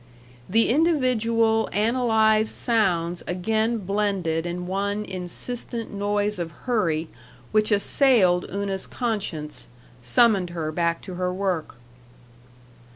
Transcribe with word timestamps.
The 0.49 0.69
individual, 0.69 1.69
analyzed 1.71 2.55
sounds 2.55 3.21
again 3.27 3.77
blended 3.77 4.47
in 4.47 4.65
one 4.65 5.05
insistent 5.05 5.93
noise 5.93 6.39
of 6.39 6.49
hurry 6.65 7.07
which 7.51 7.71
assailed 7.71 8.47
Una's 8.51 8.87
conscience, 8.87 9.67
summoned 10.01 10.49
her 10.49 10.71
back 10.71 11.03
to 11.03 11.13
her 11.21 11.31
work. 11.31 11.75